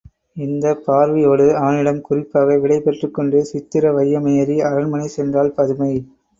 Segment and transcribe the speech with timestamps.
[0.37, 5.93] இந்தப் பார்வையோடு அவனிடம் குறிப்பாக விடை பெற்றுக்கொண்டு சித்திர வையமேறி அரண்மனை சென்றாள் பதுமை.